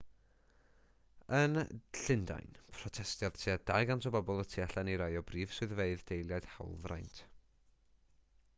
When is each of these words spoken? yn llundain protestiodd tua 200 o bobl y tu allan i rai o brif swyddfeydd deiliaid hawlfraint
yn 1.39 1.59
llundain 1.97 2.47
protestiodd 2.77 3.37
tua 3.43 3.55
200 3.73 4.09
o 4.11 4.13
bobl 4.15 4.41
y 4.45 4.47
tu 4.55 4.63
allan 4.65 4.89
i 4.95 4.97
rai 5.03 5.13
o 5.21 5.23
brif 5.31 5.55
swyddfeydd 5.59 6.05
deiliaid 6.13 6.49
hawlfraint 6.55 7.21